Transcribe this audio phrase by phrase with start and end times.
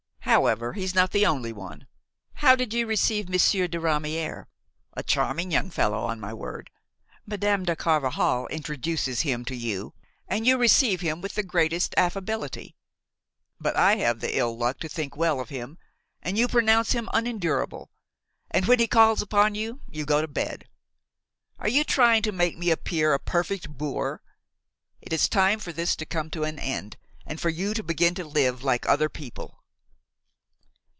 [0.31, 1.87] However, he's not the only one.
[2.35, 4.45] How did you receive Monsieur de Ramière?
[4.93, 6.69] a charming young fellow, on my word!
[7.25, 9.93] Madame de Carvajal introduces him to you
[10.29, 12.77] and you receive him with the greatest affability;
[13.59, 15.77] but I have the ill luck to think well of him
[16.21, 17.91] and you pronounce him unendurable,
[18.49, 20.63] and when he calls upon you, you go to bed!
[21.59, 24.21] Are you trying to make me appear a perfect boor?
[25.01, 26.95] It is time for this to come to an end
[27.25, 29.57] and for you to begin to live like other people."